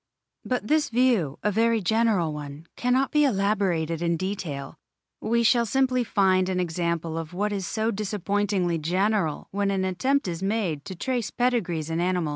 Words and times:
But 0.43 0.65
this 0.65 0.89
view, 0.89 1.37
a 1.43 1.51
very 1.51 1.79
general 1.79 2.33
one, 2.33 2.65
cannot 2.75 3.11
be 3.11 3.23
elaborated 3.23 4.01
in 4.01 4.17
detail; 4.17 4.75
we 5.21 5.43
shall 5.43 5.67
simply 5.67 6.03
find 6.03 6.49
an 6.49 6.59
example 6.59 7.19
of 7.19 7.35
what 7.35 7.53
is 7.53 7.67
so 7.67 7.91
dis 7.91 8.11
appointingly 8.11 8.79
general 8.79 9.47
when 9.51 9.69
an 9.69 9.85
attempt 9.85 10.27
is 10.27 10.41
made 10.41 10.85
to 10.85 10.95
trace 10.95 11.29
pedigrees 11.29 11.91
in 11.91 11.99
animals. 12.01 12.29